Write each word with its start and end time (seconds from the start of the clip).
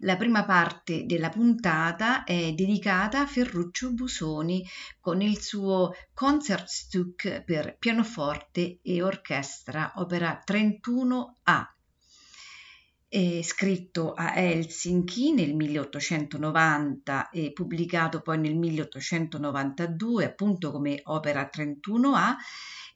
la 0.00 0.16
prima 0.16 0.44
parte 0.44 1.04
della 1.06 1.28
puntata 1.28 2.24
è 2.24 2.52
dedicata 2.52 3.20
a 3.20 3.26
Ferruccio 3.26 3.92
Busoni 3.92 4.66
con 4.98 5.20
il 5.20 5.40
suo 5.40 5.92
Concertstück 6.14 7.44
per 7.44 7.76
pianoforte 7.78 8.80
e 8.82 9.02
orchestra, 9.02 9.92
opera 9.96 10.42
31A. 10.46 11.64
È 13.08 13.40
scritto 13.42 14.12
a 14.12 14.36
Helsinki 14.36 15.32
nel 15.32 15.54
1890 15.56 17.30
e 17.30 17.52
pubblicato 17.52 18.20
poi 18.20 18.38
nel 18.38 18.54
1892 18.54 20.24
appunto 20.24 20.70
come 20.70 21.00
opera 21.04 21.50
31A 21.52 22.36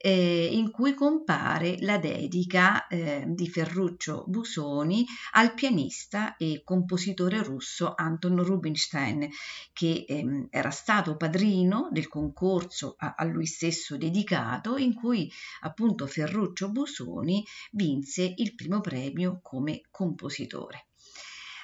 eh, 0.06 0.50
in 0.52 0.70
cui 0.70 0.92
compare 0.92 1.76
la 1.80 1.96
dedica 1.96 2.86
eh, 2.88 3.24
di 3.26 3.48
Ferruccio 3.48 4.24
Busoni 4.26 5.06
al 5.32 5.54
pianista 5.54 6.36
e 6.36 6.60
compositore 6.62 7.42
russo 7.42 7.94
Anton 7.96 8.44
Rubinstein, 8.44 9.26
che 9.72 10.04
ehm, 10.06 10.48
era 10.50 10.70
stato 10.70 11.16
padrino 11.16 11.88
del 11.90 12.08
concorso 12.08 12.96
a, 12.98 13.14
a 13.16 13.24
lui 13.24 13.46
stesso 13.46 13.96
dedicato, 13.96 14.76
in 14.76 14.92
cui 14.92 15.32
appunto 15.60 16.06
Ferruccio 16.06 16.70
Busoni 16.70 17.42
vinse 17.72 18.34
il 18.36 18.54
primo 18.54 18.82
premio 18.82 19.40
come 19.42 19.80
compositore. 19.90 20.88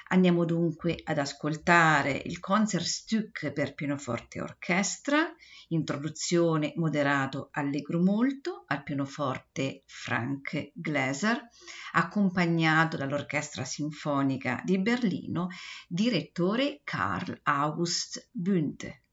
Andiamo 0.07 0.45
dunque 0.45 0.99
ad 1.03 1.19
ascoltare 1.19 2.19
il 2.25 2.39
Concertstück 2.39 3.51
per 3.51 3.75
pianoforte 3.75 4.39
e 4.39 4.41
orchestra, 4.41 5.30
introduzione 5.71 6.73
moderato 6.75 7.49
allegro 7.51 8.01
molto, 8.01 8.63
al 8.67 8.83
pianoforte 8.83 9.83
Frank 9.85 10.71
Gläser, 10.73 11.39
accompagnato 11.93 12.97
dall'Orchestra 12.97 13.65
Sinfonica 13.65 14.61
di 14.63 14.79
Berlino, 14.79 15.47
direttore 15.87 16.81
Karl 16.83 17.39
August 17.43 18.29
Bünte. 18.31 19.03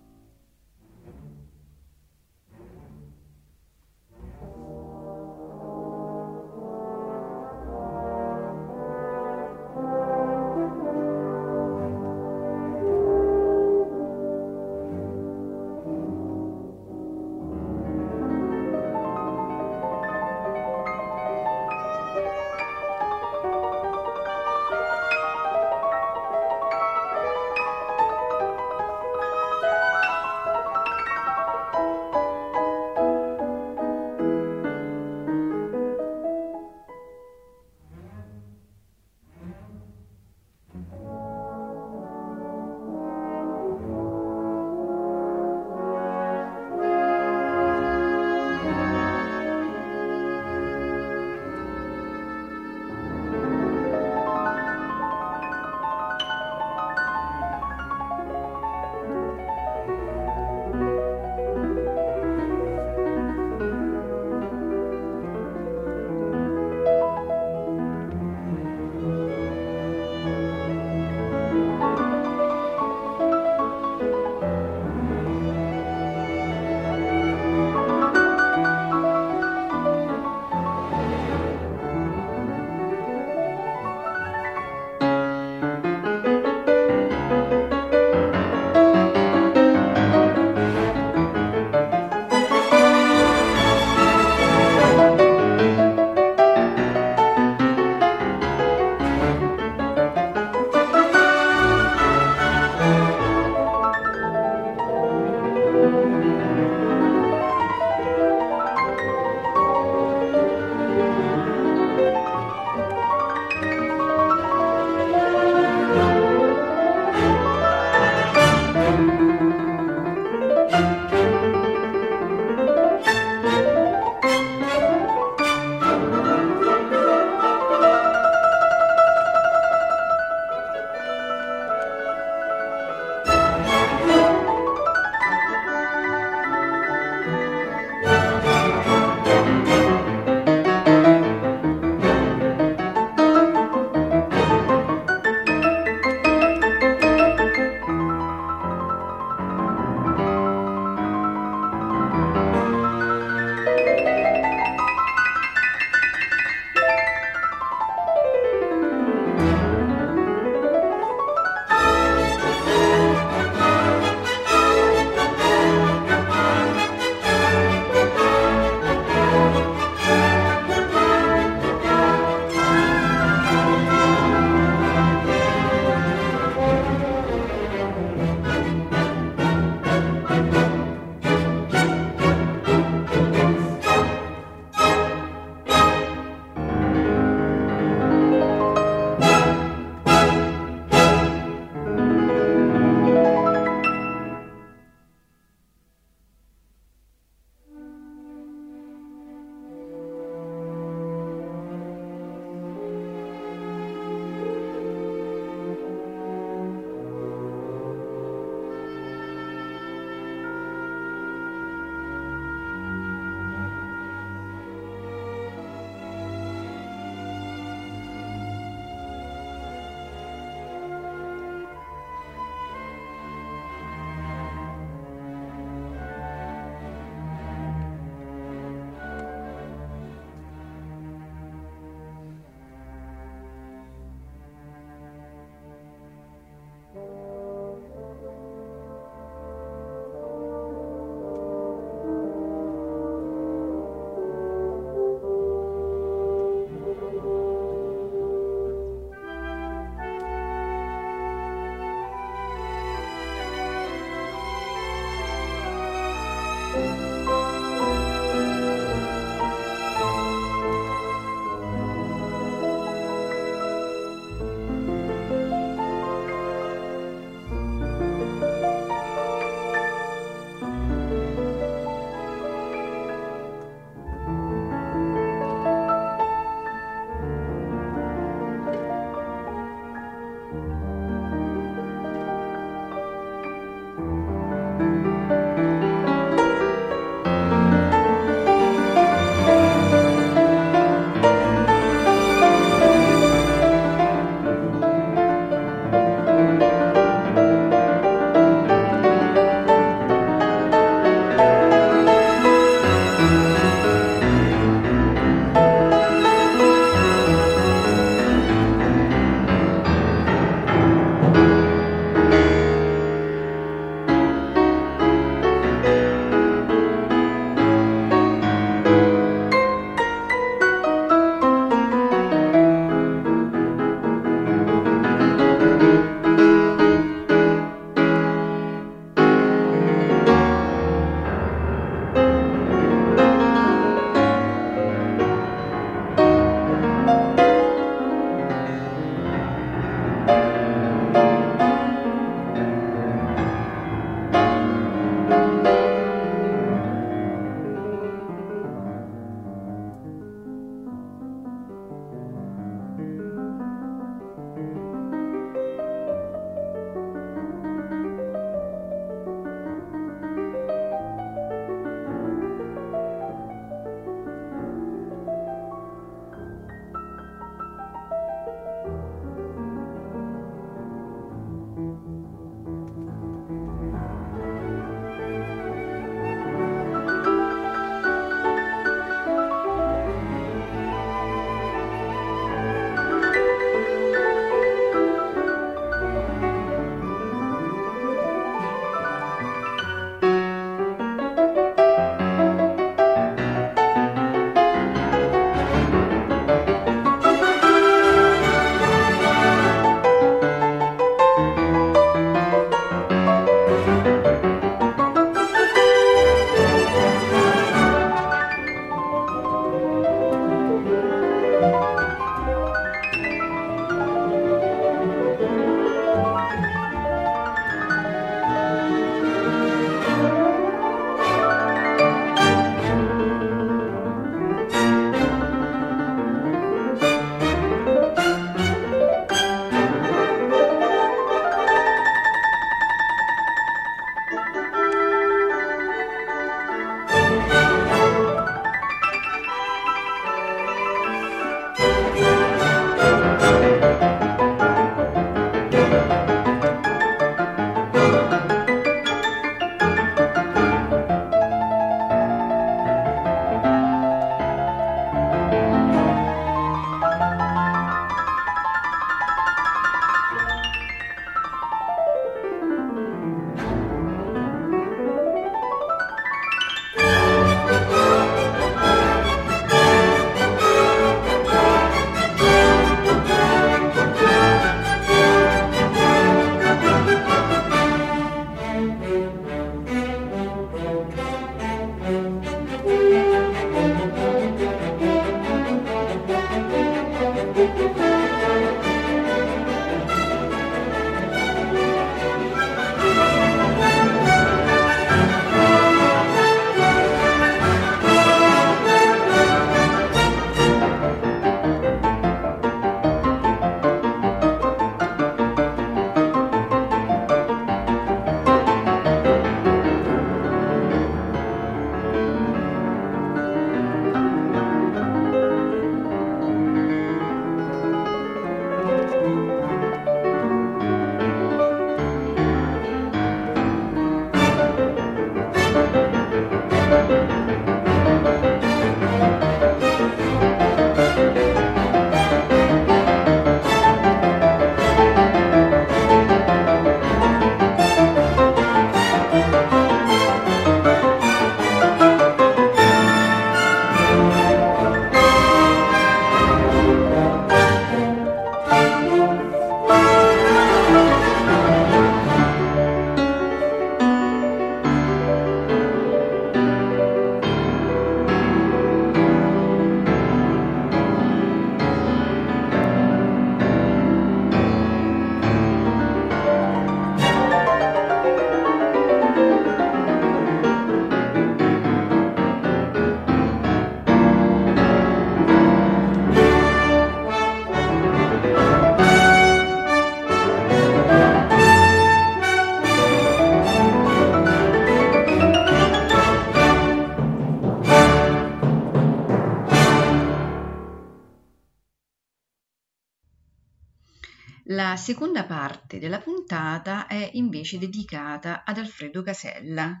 Seconda 594.96 595.44
parte 595.44 595.98
della 595.98 596.18
puntata 596.18 597.06
è 597.06 597.30
invece 597.34 597.78
dedicata 597.78 598.64
ad 598.64 598.78
Alfredo 598.78 599.22
Casella. 599.22 600.00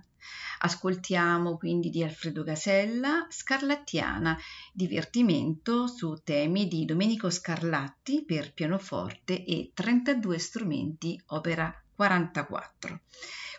Ascoltiamo 0.60 1.56
quindi 1.56 1.90
di 1.90 2.02
Alfredo 2.02 2.42
Casella 2.42 3.26
Scarlattiana, 3.28 4.36
divertimento 4.72 5.86
su 5.86 6.20
temi 6.22 6.68
di 6.68 6.84
Domenico 6.84 7.30
Scarlatti 7.30 8.24
per 8.24 8.52
pianoforte 8.54 9.44
e 9.44 9.70
32 9.74 10.38
strumenti, 10.38 11.20
opera 11.26 11.72
44, 11.94 13.00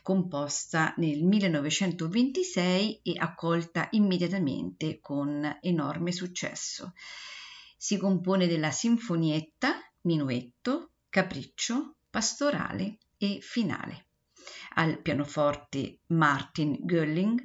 composta 0.02 0.94
nel 0.98 1.24
1926 1.24 3.02
e 3.04 3.14
accolta 3.18 3.88
immediatamente 3.92 5.00
con 5.00 5.58
enorme 5.62 6.12
successo. 6.12 6.94
Si 7.78 7.98
compone 7.98 8.48
della 8.48 8.72
sinfonietta, 8.72 9.76
minuetto, 10.02 10.89
capriccio, 11.10 11.96
pastorale 12.10 12.98
e 13.18 13.40
finale. 13.42 14.06
Al 14.76 15.02
pianoforte 15.02 16.00
Martin 16.08 16.78
Gölling, 16.86 17.42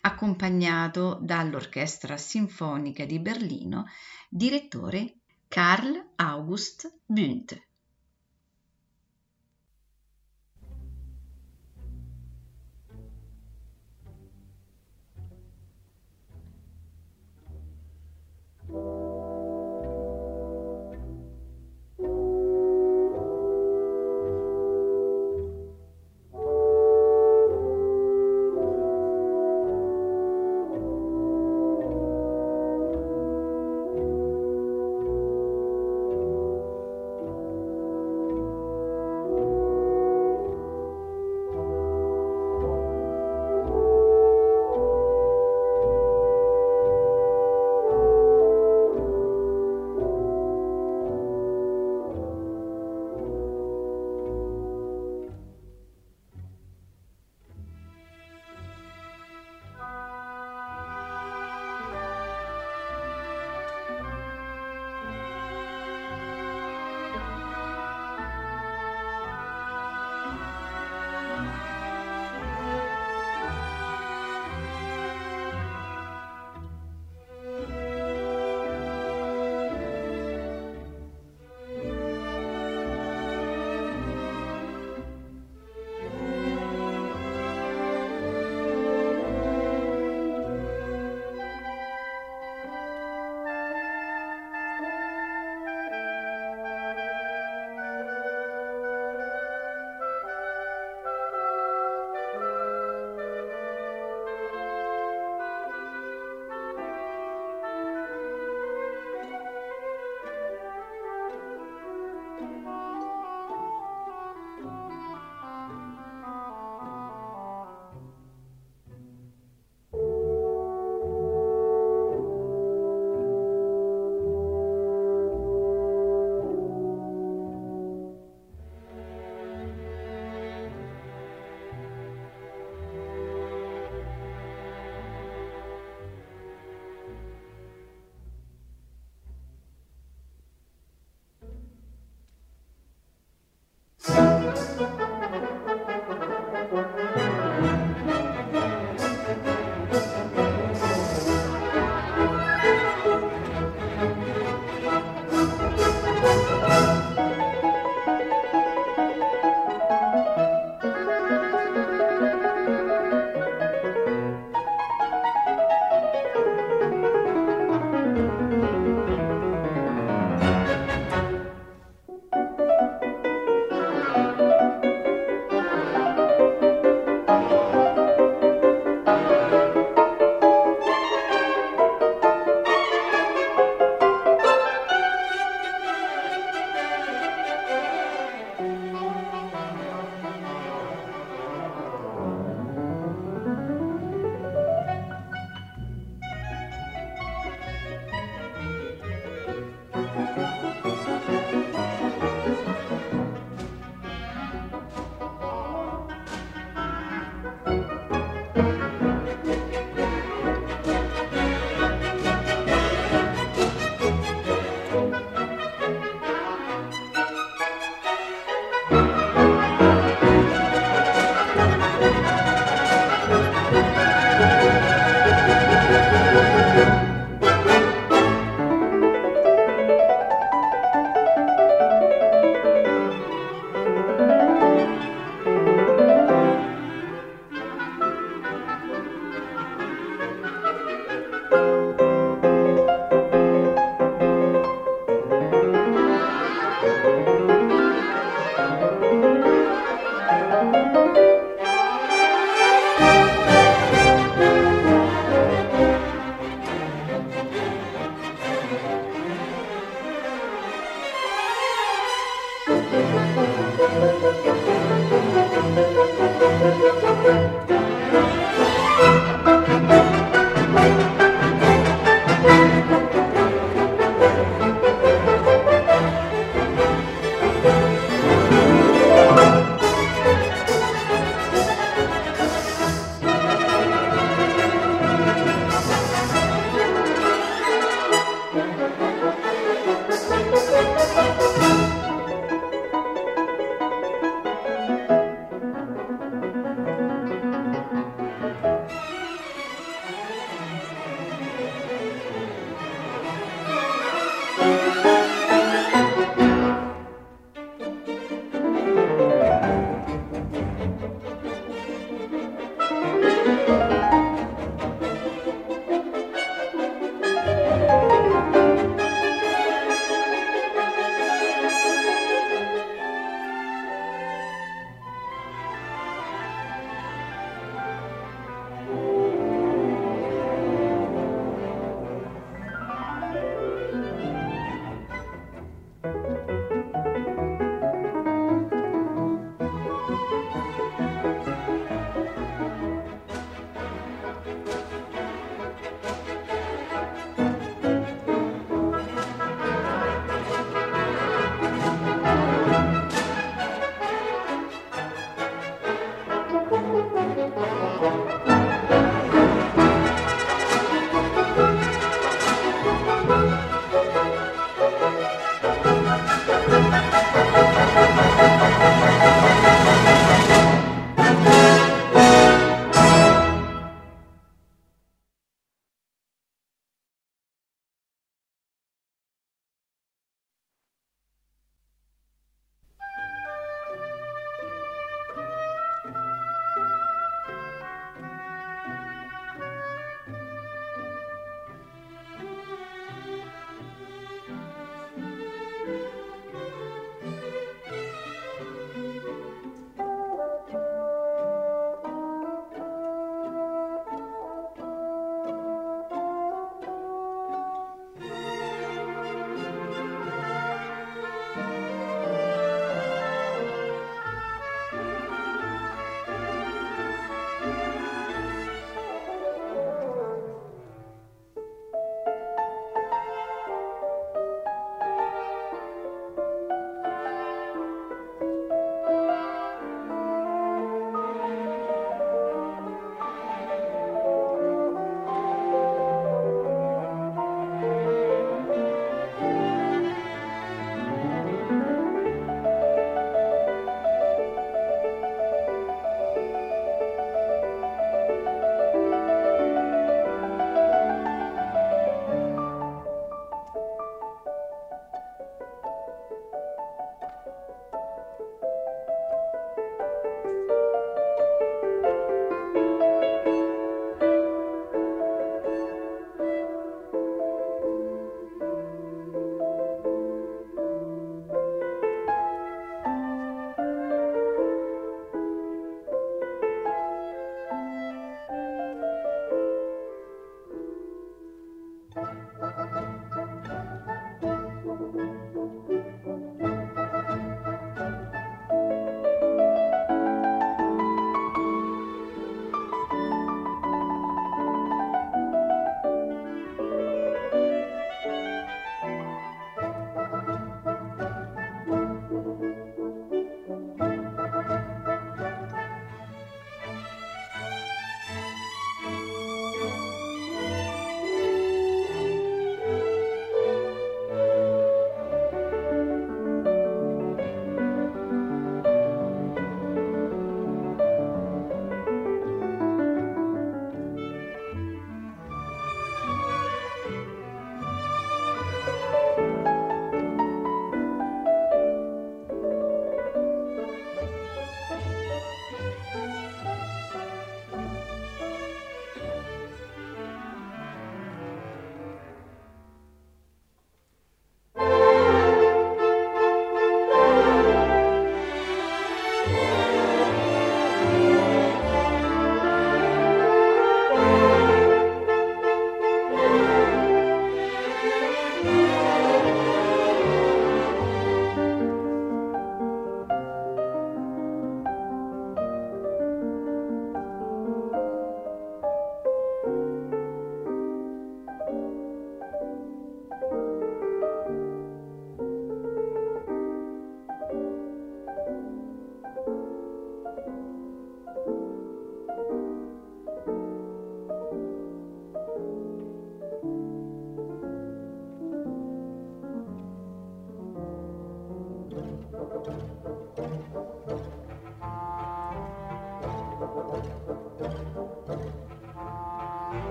accompagnato 0.00 1.18
dall'Orchestra 1.22 2.16
Sinfonica 2.16 3.04
di 3.04 3.20
Berlino, 3.20 3.86
direttore 4.28 5.18
Karl 5.46 6.12
August 6.16 7.00
Bünd. 7.04 7.71